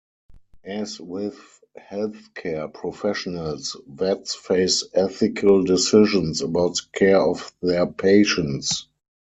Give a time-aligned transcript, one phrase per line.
[0.63, 1.37] As with
[1.77, 8.87] healthcare professionals, vets face ethical decisions about the care of their patients.